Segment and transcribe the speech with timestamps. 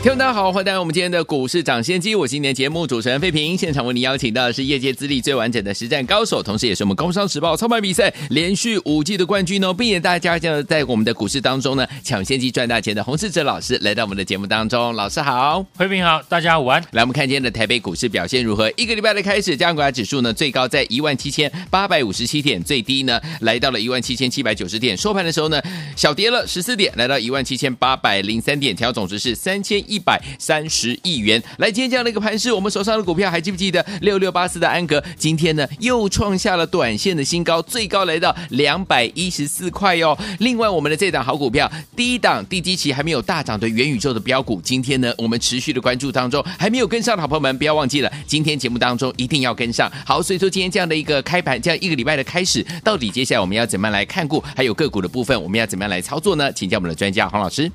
[0.00, 3.58] 听众大家好，欢迎来到我们今天的股市涨先机，我是今天节目主持人费平。
[3.58, 14.94] 现场为您邀请到的是业界资历最完整的实战高手，同时也是我们工商时报操盘比赛连续五季的冠军哦，并且大家将在我们的股市当中呢抢先机赚大钱的洪世哲老师来到我们的节目当中。
[14.94, 16.80] 老师好，费平好，大家午安。
[16.92, 18.72] 来，我们看今天的台北股市表现如何？
[18.76, 25.60] 一个礼拜的开始，加权指数呢最高在一万七千八百五十七点，最低呢来到了一万七千七百九十点，收盘的时候呢
[25.96, 30.68] 小跌了十四点，来到一万七千八百零三点，调总值是三千一百三。
[30.70, 35.02] 十亿元，来，今天这样的一个盘势，我们手上的股票还记不记得六六八四的安格？
[35.16, 40.16] 今天呢又创下了短线的新高，最高来到两百一十四块哟。
[40.40, 49.90] 另外，我们的这档好股票，低档低基期还没有大涨的元宇宙的标股，今天呢我们持续的关注当中，还没有跟上的好朋友们，不要忘记了，今天节目当中一定要跟上。
[50.04, 56.52] 好，所以说今天这样的一个开盘，这样一个礼拜的开始，到底接下来我们要怎么样来看顾，还有个股的部分，我们要怎么样来操作呢？
[56.52, 57.72] 请教我们的专家黄老师。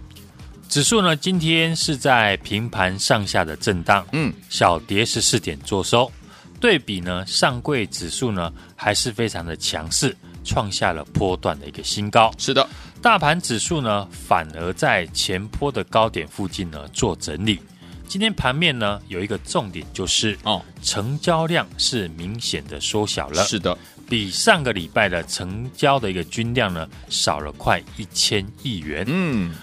[0.74, 6.12] 指数呢，今天是在平盘上下的震荡，嗯，小跌十四点做收。
[6.60, 12.34] 对比呢，上柜指数呢还是非常的强势，创下了波段的一个新高。
[12.40, 12.68] 是的，
[13.04, 17.60] 大盘指数呢反而在前波的高点附近呢做整理。
[18.08, 23.46] 今天盘面呢有一个重点就是哦，成交量是明显的缩小了。
[23.46, 23.78] 是的，
[24.10, 29.06] 比上个礼拜的成交的一个均量呢少了快一千亿元。
[29.08, 29.54] 嗯。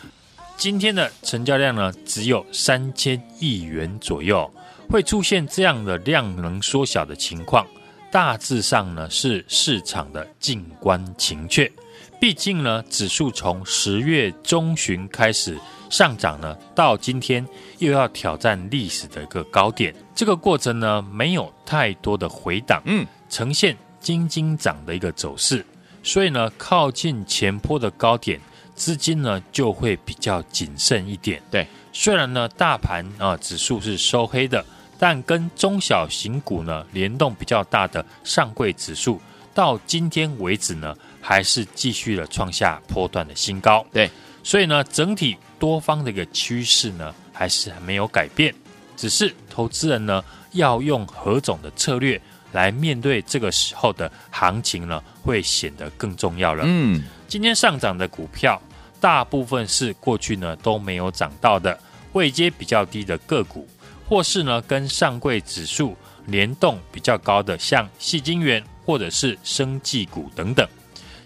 [0.61, 4.49] 今天的成交量呢，只有三千亿元左右，
[4.91, 7.67] 会出现这样的量能缩小的情况，
[8.13, 11.73] 大致上呢是市场的静观情却。
[12.21, 17.43] 毕竟呢，指数从十月中旬开始上涨呢，到今天
[17.79, 25.65] 又要挑战历史的一个高点，这个过程呢没有太多的回档，嗯，呈现金金涨的一个走势，
[26.03, 28.39] 所以呢，靠近前坡的高点。
[28.81, 31.43] 资金呢就会比较谨慎一点。
[31.51, 34.65] 对，虽然呢大盘啊指数是收黑的，
[34.99, 39.21] 但跟中小型股呢联动比较大的上柜指数，
[39.53, 43.85] 到今天为止呢还是继续了创下波段的新高。
[43.93, 44.11] 对，
[44.43, 48.55] 所以呢整体多方的一个趋势呢还是没有改变，
[48.97, 52.19] 只是投资人呢要用何种的策略
[52.53, 56.65] 来面对这个时候的行情呢，会显得更重要了。
[56.67, 58.59] 嗯，今天上涨的股票。
[59.01, 61.77] 大部分是过去呢都没有涨到的
[62.13, 63.67] 位阶比较低的个股，
[64.07, 65.97] 或是呢跟上柜指数
[66.27, 70.69] 联动比较高的，像细晶圆或者是生技股等等，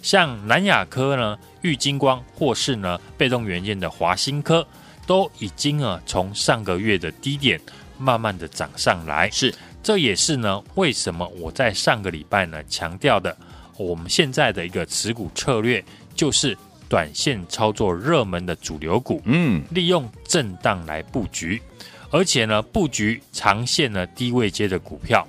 [0.02, 4.64] 像南亚科呢、玉金光或是呢被动元件的华新科，
[5.04, 7.60] 都已经啊从上个月的低点
[7.98, 9.28] 慢慢的涨上来。
[9.30, 9.52] 是，
[9.82, 13.36] 这也是呢为什么我在上个礼拜呢强调的，
[13.76, 15.84] 我们现在的一个持股策略
[16.14, 16.56] 就是。
[16.94, 21.60] 短线操作热门的主流股，嗯，利用震荡来布局，
[22.08, 25.26] 而且呢，布局长线呢低位接的股票。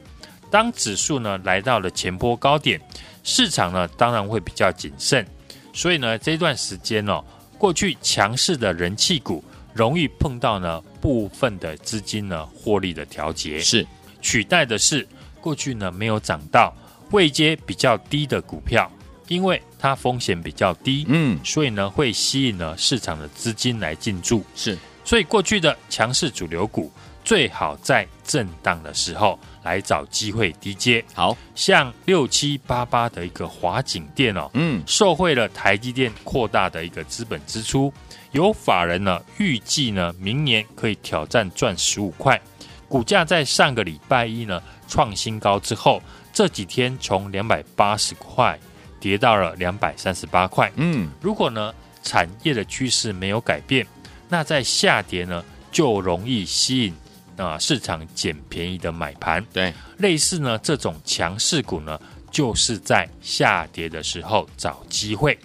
[0.52, 2.80] 当指数呢来到了前波高点，
[3.24, 5.26] 市场呢当然会比较谨慎，
[5.74, 7.24] 所以呢这段时间哦，
[7.58, 9.44] 过去强势的人气股
[9.74, 13.84] 容易碰到呢部分的资金呢获利的调节，是。
[14.22, 15.08] 取代的是
[15.42, 16.72] 过去呢没有涨到
[17.10, 18.88] 位阶比较低的股票。
[19.28, 26.92] 因为它风险比较低，嗯，所以呢会吸引了市场的资金来进驻，是，所以过去的强势主流股
[27.24, 31.36] 最好在震荡的时候来找机会低接，好。
[31.56, 37.92] 像六七八八的一个华景店哦，嗯，受惠了台积电扩大的一个资本支出，
[38.32, 42.40] 有法人呢预计呢明年可以挑战赚十五块，
[42.88, 46.00] 股价在上个礼拜一呢创新高之后，
[46.32, 48.60] 这几天从两百八十块。
[49.06, 50.72] 跌到了两百三十八块。
[50.78, 51.72] 嗯，如果呢
[52.02, 53.86] 产业的趋势没有改变，
[54.28, 56.94] 那在下跌呢就容易吸引
[57.38, 59.46] 啊市场捡便宜的买盘。
[59.54, 65.38] 对，类似呢这种强势股呢，就是在下跌的时候找机会。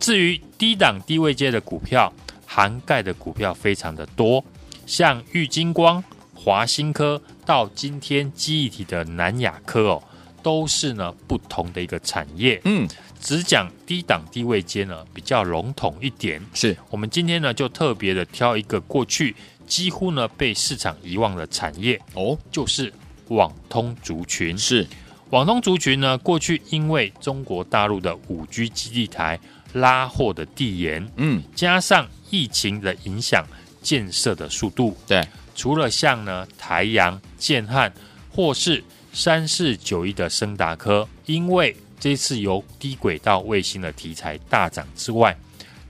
[0.00, 2.10] 至于低档低位阶的股票，
[2.46, 4.42] 涵盖的股票非常的多，
[4.86, 6.02] 像玉金光、
[6.34, 10.02] 华新科到今天记忆体的南亚科哦。
[10.46, 12.88] 都是呢不同的一个产业，嗯，
[13.20, 16.40] 只讲低档低位阶呢比较笼统一点。
[16.54, 16.76] 是。
[16.88, 19.34] 我们今天呢就特别的挑一个过去
[19.66, 22.92] 几乎呢被市场遗忘的产业哦，就是
[23.26, 24.56] 网通族群。
[24.56, 24.86] 是。
[25.30, 29.40] 网通族群呢，过去因为中国大陆的五 G 基地台
[29.72, 33.44] 拉货的递延，嗯，加上疫情的影响，
[33.82, 35.26] 建设的速度，对，
[35.56, 37.92] 除了像呢台阳、建汉
[38.30, 38.84] 或是
[39.16, 45.34] 三四九一的升达科，因为这次由低轨道卫星的题材大涨之外，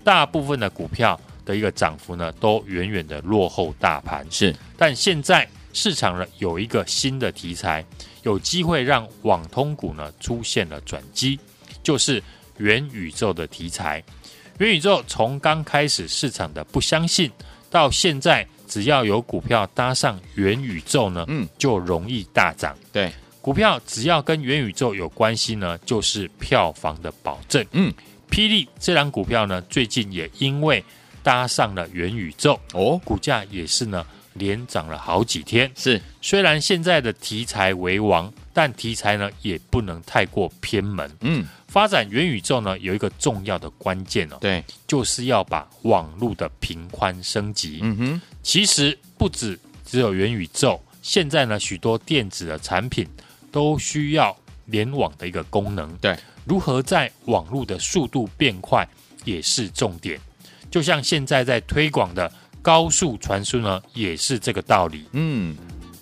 [0.04, 4.24] 大部分的股票的一个涨幅呢，都远远的落后大盘。
[4.30, 7.84] 是，但现在市场呢有一个新的题材。
[8.22, 11.38] 有机会让网通股呢出现了转机，
[11.80, 12.20] 就是
[12.58, 14.02] 元宇宙的题材。
[14.58, 17.30] 元宇宙从刚开始市场的不相信，
[17.70, 18.44] 到现在
[18.76, 22.76] 只要有股票搭上元宇宙呢，嗯，就容易大涨。
[22.92, 27.64] 对，股票只要跟元宇宙有关系呢，就是票房的保证。
[27.72, 27.90] 嗯，
[28.30, 30.84] 霹雳这档股票呢，最近也因为
[31.22, 34.06] 搭上了元宇宙，哦，股价也是呢。
[34.34, 41.10] 连涨了好几天，是虽然现在的题材为王，但题材呢也不能太过偏门。
[41.22, 41.42] 嗯，
[41.76, 47.80] 发展元宇宙呢有一个重要的关键哦，对，就是要把网络的频宽升级。
[47.82, 53.06] 嗯哼，其实不止只有元宇宙，现在呢许多电子的产品
[53.52, 54.34] 都需要
[54.64, 55.94] 联网的一个功能。
[55.98, 58.88] 对，如何在网络的速度变快
[59.26, 60.18] 也是重点。
[60.70, 62.32] 就像现在在推广的。
[62.62, 65.04] 高速传输呢，也是这个道理。
[65.12, 65.56] 嗯，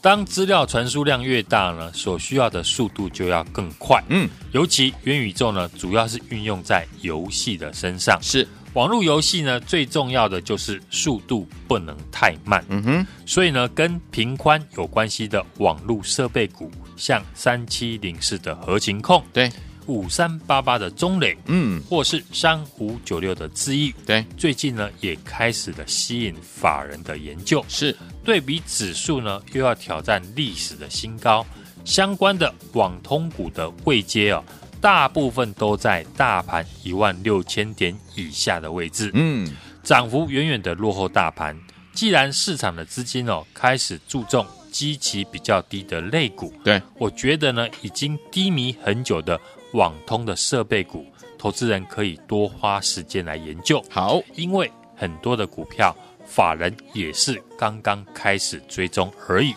[0.04, 4.04] 当资料传输量越大呢，所需要的速度就要更快。
[4.10, 8.18] 嗯，尤其元宇宙呢，主要是运用在游戏的身上。
[8.20, 12.62] 是网络游戏呢，最重要的就是速度不能太慢。
[12.68, 19.50] 嗯哼，所以呢，跟频宽有关系的网络设备股，像三七零四的合情控，对。
[19.86, 27.96] 五三八八的中磊，嗯，或是三五九六的智易，对，最近呢也开始了吸引法人的研究，是。
[28.24, 31.44] 对比指数呢又要挑战历史的新高，
[31.84, 34.42] 相关的网通股的位阶哦，
[34.80, 39.46] 大部分都在大盘一万六千点以下的位置，嗯，
[39.82, 41.54] 涨幅远远的落后大盘。
[41.92, 49.38] 既然市场的资金哦开始注重基期比较低的类股，对，我觉得呢已经低迷很久的。
[49.74, 51.06] 网通的设备股，
[51.36, 53.84] 投资人可以多花时间来研究。
[53.90, 55.94] 好，因为很多的股票，
[56.24, 59.54] 法人也是刚刚开始追踪而已。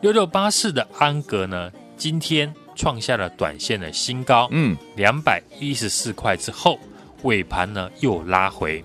[0.00, 6.78] 六六八四的安格呢，今天创下了短线的新高，嗯，两百一十四块之后，
[7.22, 8.82] 尾盘呢又拉回。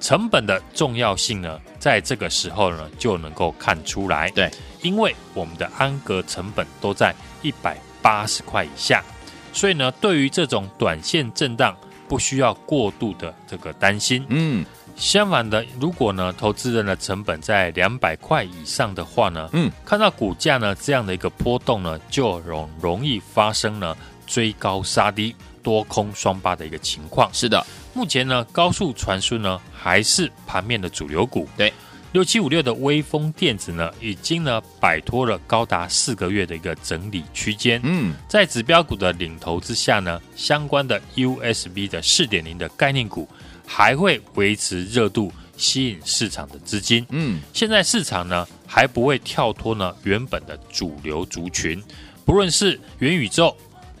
[0.00, 4.28] 成本的重要性呢，在这个时候呢就能够看出来。
[4.30, 4.50] 对，
[4.82, 9.02] 因为我们的安格成本都在一百八十块以下。
[9.54, 11.74] 所以呢，对于这种短线震荡，
[12.08, 14.26] 不需要过度的这个担心。
[14.28, 14.66] 嗯，
[14.96, 23.96] 相反的，如果呢，投资人的成本在两百块以上的话呢，嗯，看到股价呢这样的一个波动呢，就容容易发生呢
[24.26, 27.32] 追高杀低、多空双八的一个情况。
[27.32, 27.64] 是的，
[27.94, 31.48] 目前呢，高速传输呢还是盘面的主流股。
[31.56, 31.72] 对。
[32.14, 37.80] 六七五六的微风电子呢，已经呢摆脱了高达四个月的一个整理区间。
[37.82, 43.28] 嗯，在指标股的领头之下呢，相关的 USB 的四点零的概念股
[43.66, 47.04] 还会维持热度，吸引市场的资金。
[47.10, 51.82] 嗯，现在市场呢还不会跳脱呢原本的主流族群，
[52.24, 53.56] 不论是元宇宙、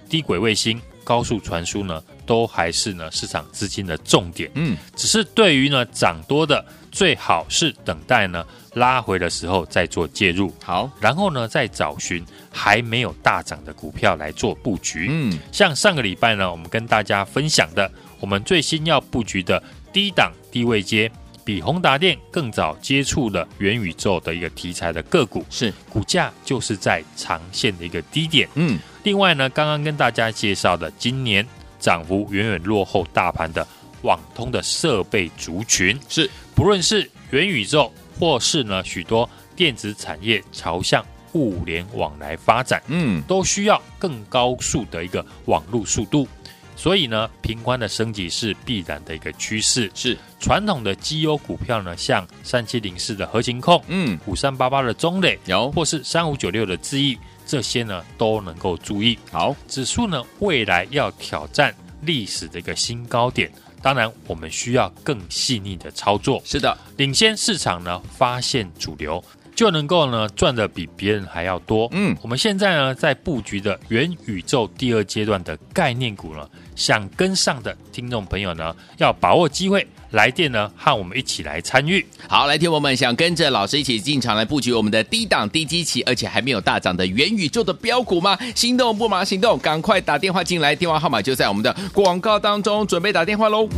[0.08, 4.48] 低轨卫星、高速传输呢，都还是呢市场资金的重点。
[4.54, 6.64] 嗯，只是对于呢涨多的。
[6.94, 15.08] 最好是等待呢拉回的时候再做介入，好，然后呢再找寻还没有大涨的股票来做布局。
[15.10, 19.60] 嗯，像上个礼拜呢，我们跟大家分享的，我们最新要布局的
[19.92, 21.10] 低档低位阶，
[21.44, 28.48] 比宏达电更早接触了元宇宙的一个题材的个股，是股价就是在长线的一个低点。
[28.54, 31.44] 嗯，另外呢，刚刚跟大家介绍的今年
[31.80, 33.66] 涨幅远远落后大盘的。
[34.04, 35.98] 网通的设备族群。
[36.08, 46.28] 是，不论是元宇宙，或是呢许多电子产业朝向物联网来发展，嗯，都需要更高速的一个网络速度，
[46.76, 49.90] 所以呢，平宽的升级是必然的一个趋势。
[49.94, 50.16] 是。
[50.38, 59.18] 传统的绩优股票呢，像三七零四的合勤控，嗯，五三八八的中磊，有，或是三五九六的智易，这些呢都能够注意。
[59.32, 63.50] 好，指数呢未来要挑战历史的一个新高点。
[63.84, 66.40] 当然，我们需要更细腻的操作。
[66.42, 69.22] 是的，领先市场呢，发现主流，
[69.54, 71.86] 就能够呢赚的比别人还要多。
[71.92, 79.86] 嗯，我们现在呢在布局的元宇宙第二阶段的概念股呢，想跟上的听众朋友呢，要把握机会。
[80.10, 82.06] 来电呢，和我们一起来参与。
[82.28, 88.38] 好，来听我们想跟着老师一起进场来布局我们的低档低基期，而且还没有大涨的元宇宙的标股吗？
[88.54, 93.68] 心动不马行动，赶快打电话进来，电话号码就在我们的广告当中，准备打电话喽。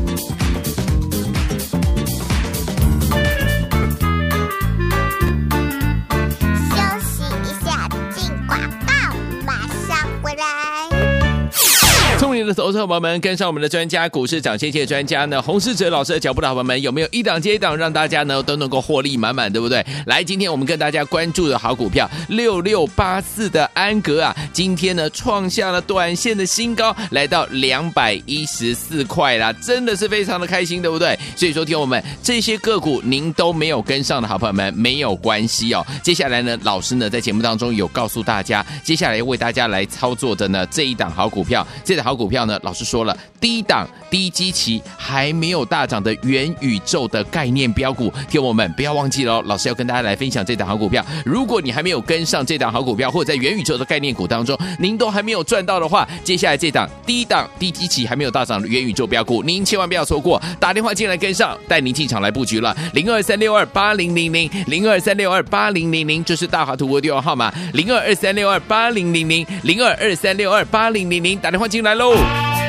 [12.46, 19.84] 的投资朋友们，跟上我们的专家，股市涨先机的专家呢，洪世哲老师的脚步的伙伴们，有没有一档接一档，让大家呢都能够获利满满，对不对？
[20.06, 31.18] 来，今天我们跟大家关注的好股票六六八四的安格啊，今天呢创下了短线的新高，来到两百一十四块啦，真的是非常的开心，对不对？
[31.36, 35.84] 所以说，听我们这些个股您都没有跟上的好朋友们，没有关系哦。
[36.02, 42.06] 接下来呢，老师呢在节目当中有告诉大家，接下来为大家来操作的呢这一档好股票，这档。
[42.06, 51.04] 好股票呢，老师说了，低档低基期还没有大涨的元宇宙的概念标股，听我们不要忘记了，老师要跟大家来分享这档好股票。
[51.24, 62.76] 如果你还没有跟上这档好股票，或者在元宇宙的概念股当中，您都还没有赚到的话，接下来这档低档低基期还没有大涨的元宇宙标股，您千万不要错过，打电话进来跟上，带您进场来布局了。
[62.92, 71.96] 零二三六二八零零零零二三六二八零零零，这是大华图的电话号码，零二二三六二八零零零零二二三六二八零零零，打电话进来。
[71.96, 72.25] 喽！
[72.26, 72.65] 小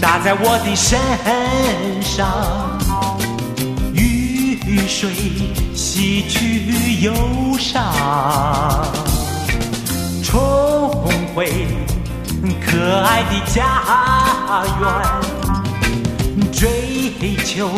[0.00, 0.98] 打在我的身
[2.02, 2.26] 上，
[3.94, 5.10] 雨水
[5.74, 7.12] 洗去忧
[7.58, 7.82] 伤，
[10.22, 10.90] 重
[11.34, 11.66] 回
[12.64, 13.82] 可爱的家
[14.80, 14.82] 园，
[16.52, 17.68] 追求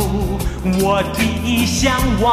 [0.81, 1.19] 我的
[1.67, 2.27] 向往。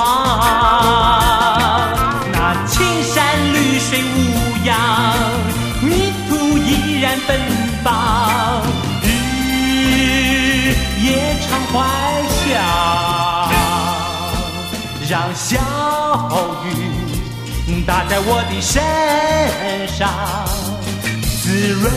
[2.31, 3.17] 那青山
[3.53, 4.17] 绿水无
[4.65, 4.75] 恙，
[5.81, 7.39] 泥土依然芬
[7.83, 8.63] 芳。
[11.09, 11.75] 夜长怀
[12.45, 12.53] 想，
[15.09, 15.57] 让小
[16.63, 16.67] 雨
[17.87, 18.79] 打在我的身
[19.87, 20.07] 上，
[21.23, 21.91] 滋润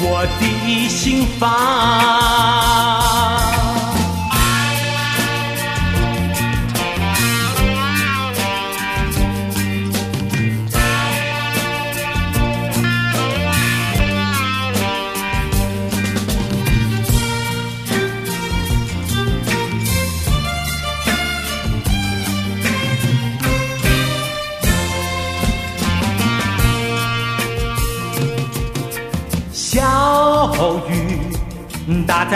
[0.00, 0.42] 我的
[0.88, 1.48] 心房。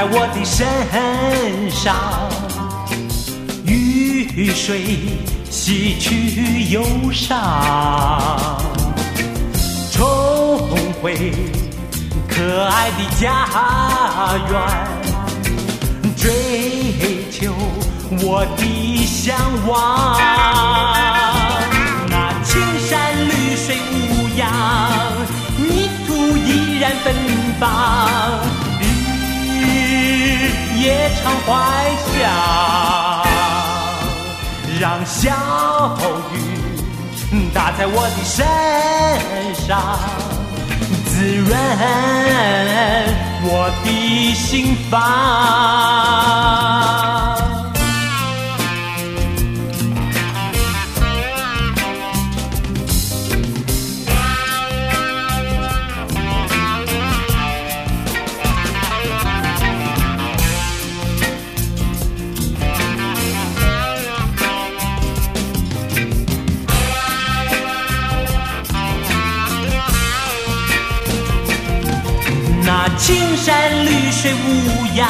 [0.05, 0.67] 在我的身
[1.71, 1.97] 上，
[3.65, 4.99] 雨水
[5.51, 7.39] 洗去忧伤，
[9.91, 10.69] 重
[11.01, 11.33] 回
[12.29, 13.49] 可爱的家
[14.51, 14.61] 园，
[16.15, 17.55] 追求
[18.21, 19.35] 我的向
[19.67, 20.19] 往。
[22.11, 22.93] 那青山
[23.27, 24.53] 绿水无恙，
[25.57, 27.15] 泥土依然芬
[27.59, 28.54] 芳。
[30.85, 31.51] 夜长怀
[32.13, 32.29] 想，
[34.79, 35.31] 让小
[36.35, 36.37] 雨
[37.55, 38.45] 打在我的身
[39.67, 39.99] 上，
[41.07, 41.49] 滋润
[43.45, 45.01] 我的心房。
[72.97, 75.07] 青山绿水无恙，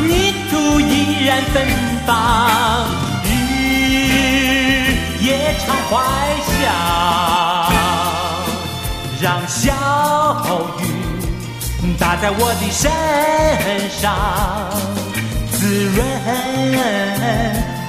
[0.00, 1.66] 泥土依然芬
[2.06, 2.86] 芳。
[3.24, 3.26] 日
[5.20, 5.90] 夜常怀
[6.48, 6.72] 想，
[9.20, 9.60] 让小
[10.80, 10.82] 雨
[11.98, 12.90] 打在我的身
[13.90, 14.14] 上，
[15.52, 15.98] 滋润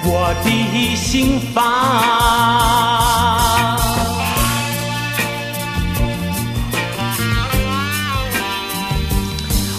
[0.04, 0.48] 我的
[0.96, 1.62] 心房。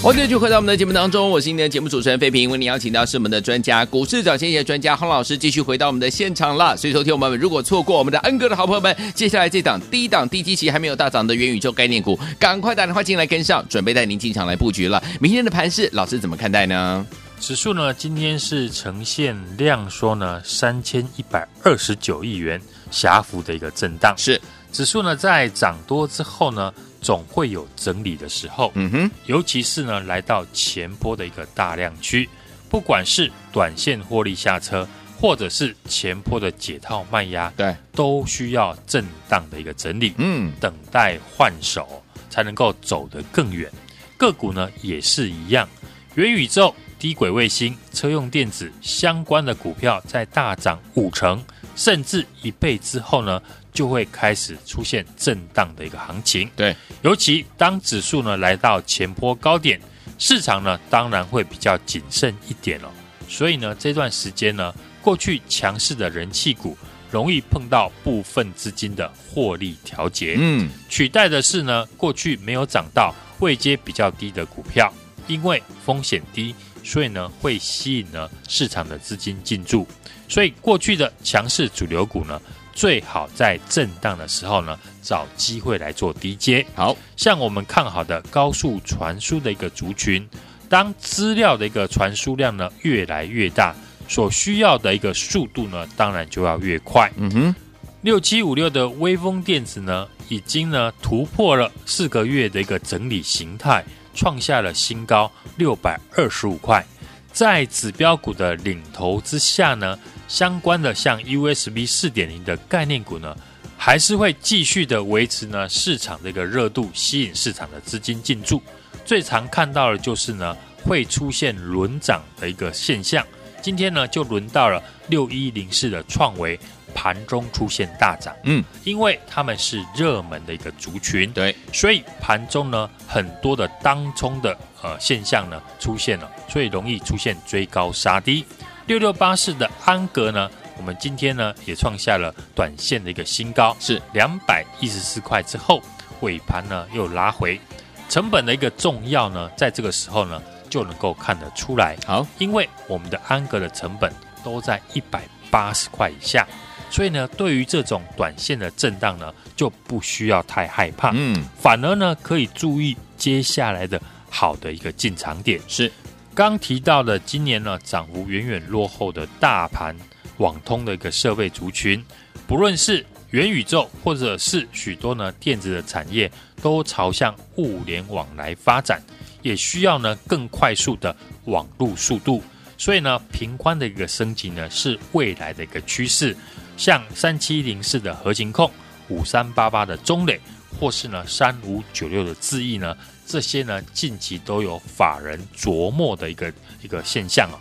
[0.03, 6.77] 欢迎继续回到我们的节目当中，我是今天的节目主持人费平，为您邀请到是我们的专家股市涨先机专家洪老师，继续回到我们的现场了。
[6.77, 15.01] 所以，说听我们如果错过我们的恩哥的好朋友们，接下来这档低档低基期还没有大涨的元宇宙概念股，赶快打电话进来跟上，准备带您进场来布局了。
[15.21, 17.07] 明天的盘势，老师怎么看待呢？
[17.39, 24.41] 指数呢，今天是呈现量缩呢三千一百二十九亿元狭幅的一个震荡，是
[24.73, 26.75] 指数呢在涨多之后呢。
[27.03, 32.27] 总会有整理的时候，嗯哼，尤其是呢，来到前波的一个大量区，
[32.71, 34.89] 不管是短线获利下车，
[35.21, 43.71] 或者是前波的解套卖压，对，都需要震荡的一个整理，嗯，等待换手才能够走得更远。
[44.17, 45.69] 个股呢也是一样，
[46.15, 51.45] 元宇宙、低轨卫星、车用电子相关的股票在大涨五成
[51.75, 59.81] 甚至一倍之后呢，就会开始出现震荡的一个行情，对，尤其当指数呢来到前坡高点，
[60.19, 62.93] 市场呢当然会比较谨慎一点了。
[63.29, 66.77] 所以呢这段时间呢，过去强势的人气股
[67.11, 74.93] 容易碰到部分资金的获利调节，嗯，取代的是呢过去没有涨到位阶比较低的股票，
[75.29, 79.89] 因为风险低，所以呢会吸引呢市场的资金进驻，
[80.29, 82.39] 所以过去的强势主流股呢。
[82.73, 86.65] 最好在震荡的时候呢，找机会来做低接。
[86.75, 90.27] 好像我们看好的高速传输的一个族群，
[90.69, 93.75] 当资料的一个传输量呢越来越大，
[94.09, 97.11] 所需要的一个速度呢，当然就要越快。
[97.17, 97.55] 嗯哼，
[98.01, 106.85] 六七五六的微风电子呢，已经呢突破了四个月的一个整理形态，创下了新高六百二十五块，
[107.33, 109.99] 在指标股的领头之下呢。
[110.33, 113.37] 相关的像 USB 四点零的概念股呢，
[113.77, 118.63] 还是会继续的维持呢市场的一个热度，吸引市场的资金进驻。
[119.05, 123.23] 最常看到的就是呢会出现轮涨的一个现象。
[123.61, 126.59] 今天呢就轮到了六一零四的创维
[126.95, 138.47] 盘中出现大涨，嗯，因为他们是热门的一个族群，对，所以盘中呢很多的当冲的呃现象呢出现了，所以容易出现追高杀低。
[138.87, 144.01] 六六八四的安格呢，我们今天呢也创下了短线的一个新高，是。
[144.13, 145.81] 两百一十四块之后，
[146.21, 147.61] 尾盘呢又拉回，
[148.09, 151.97] 成本的一个重要呢，在这个时候呢就能够看得出来。
[152.07, 156.47] 好，因为我们的安格的成本都在一百八十块以下，
[156.91, 165.61] 所以呢，对于这种短线的震荡呢，就不需要太害怕，嗯，反而呢可以注意接下来的好的一个进场点。
[165.69, 165.91] 是。
[166.35, 169.95] 刚提到的，今年呢涨幅远远落后的大盘
[170.39, 172.03] 网通的一个设备族群，
[172.47, 176.31] 不论是元宇宙或者是许多呢电子的产业，
[176.63, 179.03] 都朝向物联网来发展，
[179.43, 181.15] 也需要呢更快速的
[181.45, 182.43] 网路速度。
[182.79, 186.35] 所以呢，频宽的一个升级呢是未来的一个趋势。
[186.79, 188.69] 像三七零四的合勤控、
[189.09, 190.41] 五三八八的中磊，
[190.81, 192.97] 或是呢三五九六的智易呢。
[193.33, 197.57] 这些呢，近期都有法人琢磨的一个一个现象啊。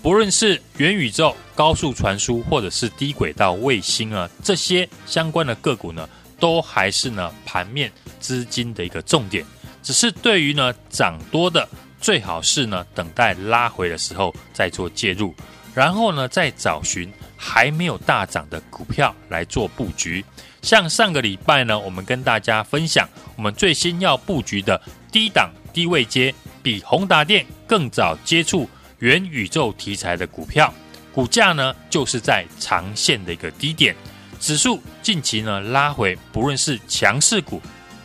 [0.00, 9.44] 不论是元宇宙、高速传输，或者是低轨道卫星啊，这些相关的个股呢，都还是呢盘面资金的一个重点。
[9.82, 11.68] 只是对于呢涨多的，
[12.00, 15.34] 最好是呢等待拉回的时候再做介入，
[15.74, 20.24] 然后呢再找寻还没有大涨的股票来做布局。
[20.62, 23.06] 像上个礼拜呢，我们跟大家分享
[23.36, 24.80] 我们最新要布局的。
[25.10, 28.68] 低档低位接，比宏达电更早接触
[28.98, 30.72] 元宇宙题材的股票，
[31.12, 33.94] 股价呢就是在长线的一个低点，
[34.38, 37.60] 指数近期呢拉回，不论是强势股，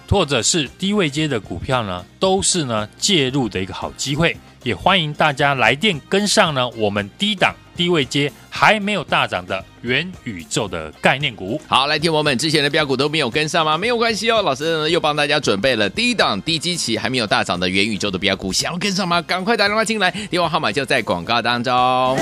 [0.10, 4.36] 或者是低位接的股票呢，都是呢介入的一个好机会，
[4.66, 7.56] 也欢迎大家来电跟上呢我们低档。
[7.78, 13.78] 低位接还没有大涨的元宇宙的概念股，好，来听我们之前的标股都没有跟上吗？
[13.78, 19.22] 没有关系哦，老师呢又帮大家准备了低档低基期还没有大涨的元宇宙的标股，想要跟上吗？
[19.22, 22.18] 赶快打电话进来，电话号码就在广告当中。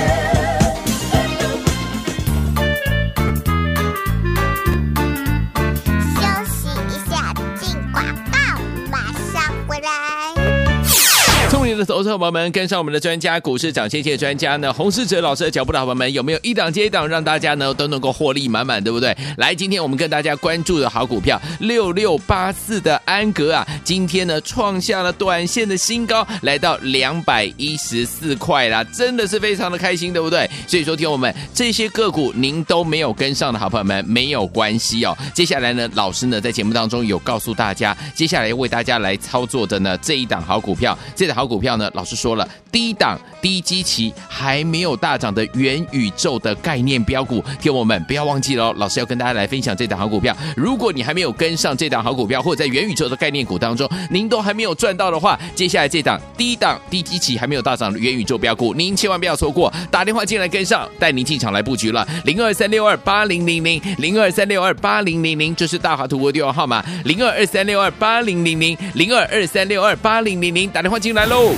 [11.83, 19.15] 的投资朋友们，跟上我们的专家股市涨谢谢专家呢，洪世哲老师的脚步的好朋友们，有没有一档接一档，让大家呢都能够获利满满，对不对？
[19.37, 30.49] 来，今天我们跟大家关注的好股票六六八四的安格啊，今天呢创下了短线的新高，来到两百一十四块啦，真的是非常的开心，对不对？
[30.67, 35.17] 所以说，听我们这些个股您都没有跟上的好朋友们，没有关系哦。
[35.33, 50.35] 接下来呢，老师呢在节目当中有告诉大家，接下来为大家来操作的呢这一档好股票，这档好股票呢，老师说了，低档低基期还没有大涨的元宇宙的概念标股，听我们不要忘记了，老师要跟大家来分享这档好股票。
[50.55, 62.07] 如果你还没有跟上这档好股票，或者在元宇宙的概念股当中，您都还没有赚到的话，接下来这档低档低基期还没有大涨的元宇宙标股，您千万不要错过，打电话进来跟上，带您进场来布局了。
[62.25, 71.53] 零二三六二八零零零零二三六二八零零零，这是大华图国电话号码，零二二三六二八零零零零二二三六二八零零零，打电话进来喽。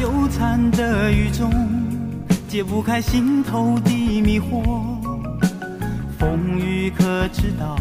[0.00, 1.52] 纠缠的雨中，
[2.48, 3.90] 解不开心头的
[4.22, 4.62] 迷惑。
[6.18, 7.76] 风雨可知道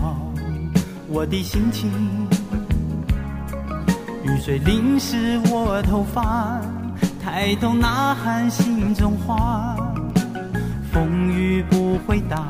[1.07, 1.89] 我的心情？
[4.25, 6.59] 雨水淋湿我头发，
[7.23, 9.77] 抬头呐喊心中话。
[10.91, 12.45] 风雨不会大，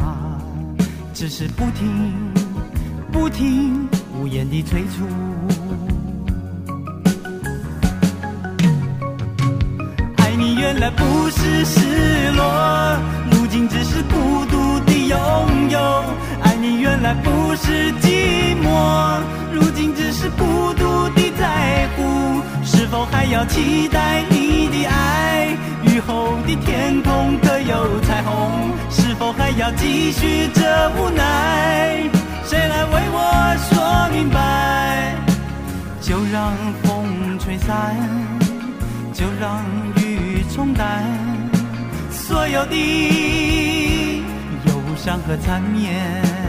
[1.14, 2.34] 只是不停
[3.12, 3.88] 不停
[4.20, 5.06] 无言的催促。
[10.72, 12.96] 原来不是失落，
[13.32, 16.04] 如今只是孤独的拥有。
[16.44, 19.20] 爱你原来不是寂寞，
[19.52, 22.44] 如今只是孤独的在乎。
[22.64, 25.58] 是否还要期待你的爱？
[25.82, 28.70] 雨后的天空可有彩虹？
[28.92, 32.08] 是否还要继续这无奈？
[32.46, 35.16] 谁来为我说明白？
[36.00, 36.54] 就让
[36.84, 37.96] 风吹散，
[39.16, 39.66] 就让。
[40.60, 41.06] 冲淡
[42.12, 42.76] 所有的
[44.66, 46.49] 忧伤和缠绵。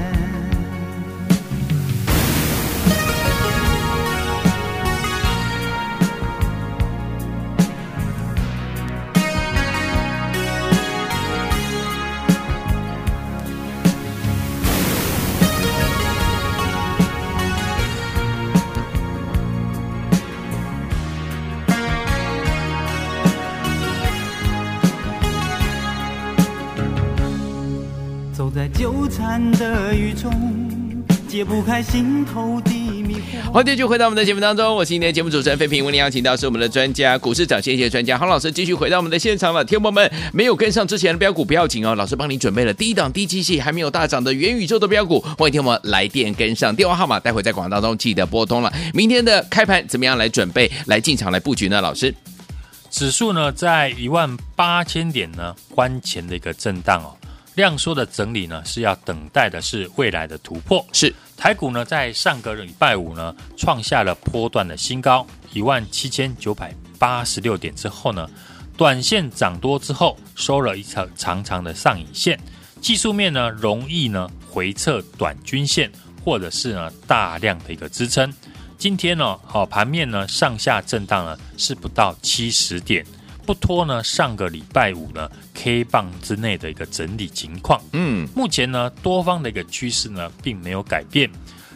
[31.50, 33.50] 不开心头的迷惑。
[33.50, 35.84] 欢迎继续回到我们的节目当中，我是今天的节目主持人费平。
[35.84, 39.64] 为您邀请到是我们的专家，股市长，谢谢专家黄老师，继续回到我们的现场了。
[39.64, 48.72] 天友们没有跟上之前的标股不要紧哦，老师帮您准备了低档低机器还没有大涨的元宇宙的标股，欢迎天友们来电跟上，电话号码待会在广告当中记得拨通了。
[48.94, 51.80] 明天的开盘怎么样来准备来进场来布局呢？
[51.80, 52.14] 老师，
[52.92, 57.16] 指数呢在一万八千点呢关前的一个震荡哦。
[57.60, 60.84] 量缩的整理呢，是要等待的是未来的突破。
[60.94, 68.26] 是台股呢，在上个礼拜五呢，创下了波段的新高一万七千九百八十六点之后呢，
[68.78, 72.40] 短线涨多之后收了一条长长的上影线，
[72.80, 75.92] 技术面呢容易呢回撤短均线
[76.24, 78.32] 或者是呢大量的一个支撑。
[78.78, 83.04] 今天呢，好盘面呢上下震荡呢是不到七十点。
[83.50, 87.82] 不脱呢，上个礼拜五呢，K 棒之内的一个整理情况。
[87.92, 91.28] 嗯，目前呢，多方的一个趋势呢，并没有改变。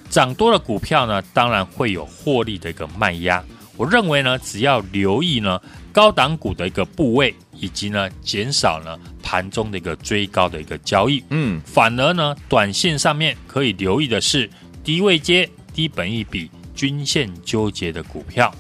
[0.09, 3.43] 涨多的股票呢，当然会有获利的一个卖压。
[3.77, 5.61] 我认为呢，只要留意呢，
[5.91, 11.25] 高档股的一个部位，以及呢，减少呢盘中的一个追高的一个交易。
[11.31, 14.49] 嗯，反而呢，短线上面可以留意的是
[14.85, 18.55] 低位接、低本益比、均线纠结的股票。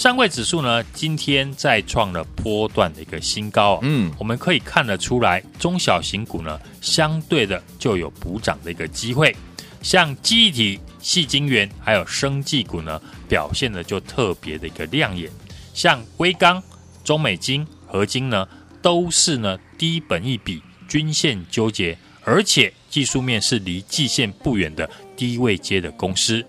[0.00, 3.78] 上柜指数呢，今天再创了波段的一个新高。
[3.82, 9.36] 嗯，我们可以看得出来，中小型股呢，相对的就有补涨的一个机会。
[9.82, 15.30] 像记忆体、细晶圆，还有生技股呢，表现的就特别的一个亮眼。
[15.74, 16.62] 像微钢、
[17.04, 18.48] 中美金、合金呢，
[18.80, 26.42] 都是呢低本一比、均线纠结，而且技术面是离季线不远的低位阶的公司。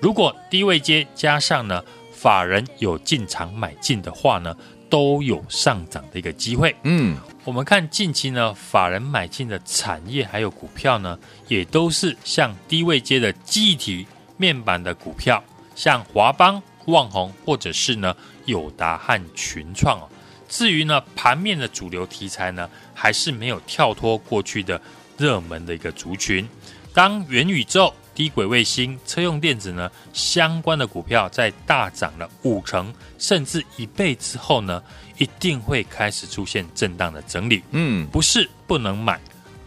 [0.00, 1.82] 如果低位阶加上呢，
[2.18, 4.56] 法人有进场买进的话呢，
[4.90, 6.74] 都有上涨的一个机会。
[6.82, 14.04] 嗯，我们看近期呢，法人买进的产业还有股票呢，也都是像低位阶的记忆体
[14.36, 15.40] 面板的股票，
[15.76, 20.08] 像华邦、旺宏或者是呢友达和群创哦。
[20.48, 24.80] 至于呢，盘面的主流题材呢，还是没有跳脱过去的
[25.16, 26.48] 热门的一个族群。
[26.92, 34.82] 当元宇宙、低轨卫星、车用电子呢相关的股票在大涨了五成甚至一倍之后呢，
[35.18, 37.62] 一定会开始出现震荡的整理。
[37.70, 39.20] 嗯，不是不能买，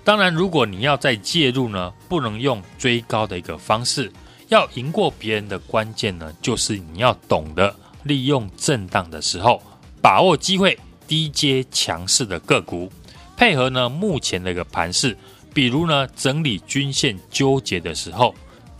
[0.03, 4.11] 当然如果你要再介入呢，不能用追高的一个方式。
[4.49, 9.63] 要赢过别人的关键呢，就是你要懂得利用震荡的时候，
[10.01, 12.91] 把握机会，低阶强势的个股，
[13.37, 15.17] 配合呢目前的一个盘势。
[15.53, 18.33] 比如呢，整理均线纠结的时候，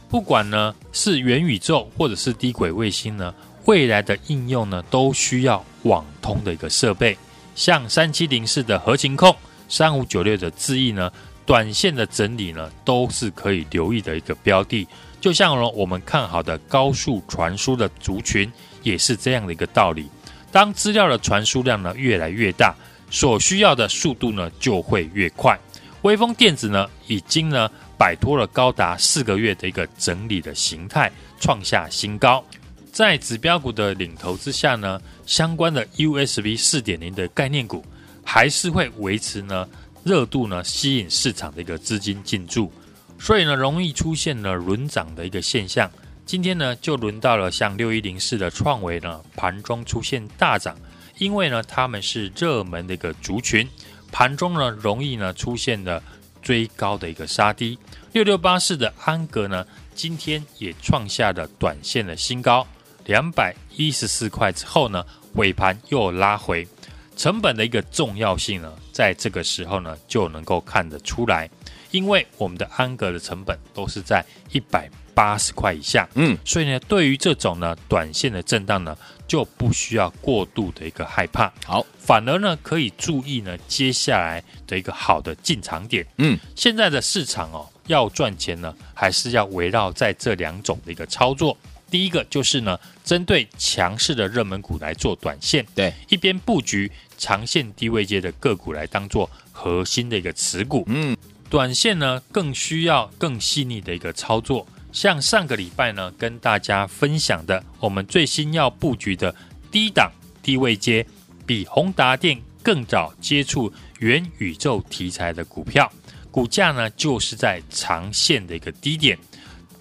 [0.10, 3.34] 不管呢是元宇宙或者是低轨卫星呢，
[3.66, 7.18] 未来的应用呢都需要网通的一个设备，
[7.56, 9.36] 像三七零四的合勤控、
[9.68, 11.12] 三五九六的智易呢，
[11.46, 14.88] 短线的整理呢都是可以留意的一个标的。
[15.20, 20.08] 就像呢我们看好的高速传输的族群，也是这样的一个道理。
[20.52, 22.74] 当资料的传输量呢越来越大，
[23.10, 25.58] 所需要的速度呢就会越快。
[26.02, 32.44] 威风电子呢，已经呢摆脱了高达四个月的一个整理的形态，创下新高。
[32.92, 37.86] 在指标股的领头之下呢，相关的 USB 四点零的概念股
[38.24, 39.68] 还是会维持呢
[40.04, 42.72] 热度呢，吸引市场的一个资金进驻，
[43.20, 45.90] 所以呢容易出现了轮涨的一个现象。
[46.26, 50.76] 今天呢就轮到了像六一零四的创维呢，盘中出现大涨，
[51.20, 53.68] 因为呢他们是热门的一个族群。
[54.12, 56.02] 盘中呢，容易呢出现了
[56.42, 57.78] 追高的一个杀低。
[58.12, 62.68] 六六八四的安格呢，今天也创下了短线的新高，
[63.06, 66.68] 两百一十四块之后呢，尾盘又拉回。
[67.16, 71.50] 成本的一个重要性呢，在这个时候呢就能够看得出来，
[71.92, 78.98] 因为我们的安格的成本都是在一百八十块以下，嗯，所以呢，对于这种呢短线的震荡呢，
[79.28, 91.58] 就不需要过度的一个害怕，好，反而呢可以注意呢接下来的一个好的进场点，嗯，现在的市场哦要赚钱呢，还是要围绕在这两种的一个操作，
[91.90, 101.16] 第一个就是呢针对强势的热门股来做短线，对，一边布局长线低位阶的个股来当做核心的一个持股，嗯，
[101.50, 104.66] 短线呢更需要更细腻的一个操作。
[104.92, 109.34] 像上个礼拜呢，跟大家分享的，我们最新要布局的
[109.72, 110.12] 低档
[110.44, 111.06] 低位阶，
[111.46, 115.92] 比宏达电更早接触元宇宙题材的股票，
[116.30, 119.18] 股价呢就是在长线的一个低点。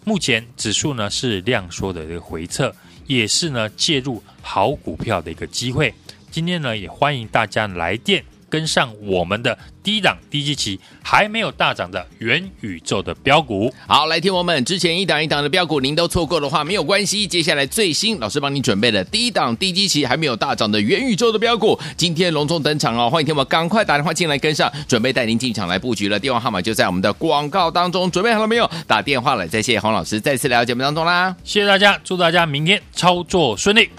[0.04, 2.74] 目前指数呢是量缩的一个回撤，
[3.06, 5.92] 也是呢介入好股票的一个机会。
[6.30, 8.24] 今天呢也欢迎大家来电。
[8.50, 17.26] 跟上我们的低档低基期还没有大涨的元宇宙的标股，好，来听我们之前一档一档的标股，您都错过的话没有关系。
[17.26, 23.08] 接下来最新老师帮你准备了低档低基期还没有大涨的元宇宙的标股，今天隆重登场哦！
[23.08, 26.18] 欢迎听我们赶快打电话进来跟上，准备带您进场来布局了。
[26.18, 28.70] 电话号码就在我们的广告当中，准备好了没有？
[28.86, 31.34] 打电话了，再谢谢黄老师再次来到节目当中啦！
[31.44, 33.90] 谢谢大家，祝大家明天操作顺利。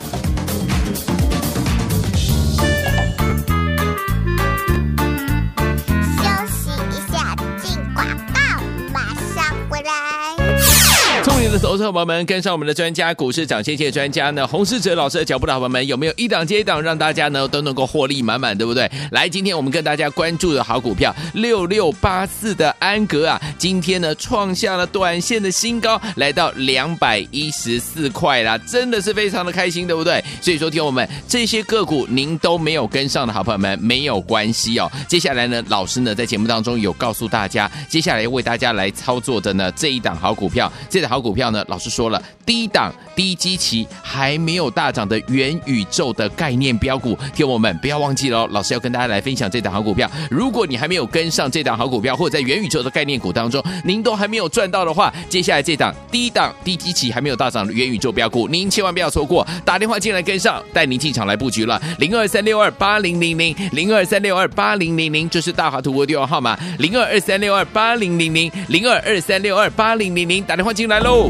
[11.72, 18.92] 投资朋友们，跟上我们的专家，股市涨先机的专家呢，洪世哲老师的脚步的好朋友们，有没有一档接一档，让大家呢都能够获利满满，对不对？
[19.12, 30.22] 来，今天我们跟大家关注的好股票六六八四的安格啊，今天呢创下了短线的新高，来到两百一十四块啦，真的是非常的开心，对不对？
[30.42, 34.92] 所以说，听我们这些个股您都没有跟上的好朋友们，没有关系哦。
[35.08, 41.50] 接下来呢，老师呢在节目当中有告诉大家，接下来为大家来操作的呢这一档好股票，这档好股票。
[41.52, 50.10] 呢，老师说了，低档低基期还没有大涨的元宇宙的概念标股，听我们不要忘记了，老师要跟大家来分享这档好股票。
[50.30, 61.82] 如果你还没有跟上这档好股票，或者在元宇宙的概念股当中，您都还没有赚到的话，接下来这档低档低基期还没有大涨的元宇宙标股，您千万不要错过，打电话进来跟上，带您进场来布局了。
[62.00, 71.30] 零二三六二八零零零零二三六二八零零零，这是大华图的电话号码，零二二三六二八零零零零二二三六二八零零零，打电话进来喽。